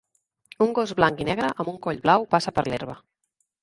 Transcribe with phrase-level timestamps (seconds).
[0.65, 3.03] Un gos blanc i negre amb un coll blau passa per l'herba.